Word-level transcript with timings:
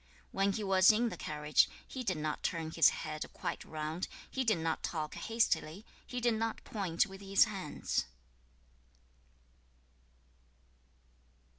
2. 0.31 0.37
When 0.37 0.51
he 0.53 0.63
was 0.63 0.91
in 0.91 1.09
the 1.09 1.15
carriage, 1.15 1.69
he 1.87 2.03
did 2.03 2.17
not 2.17 2.41
turn 2.41 2.71
his 2.71 2.89
head 2.89 3.23
quite 3.33 3.63
round, 3.63 4.07
he 4.31 4.43
did 4.43 4.57
not 4.57 4.81
talk 4.81 5.13
hastily, 5.13 5.85
he 6.07 6.19
did 6.19 6.33
not 6.33 6.63
point 6.63 7.05
with 7.05 7.21
his 7.21 7.43
hands. 7.43 8.05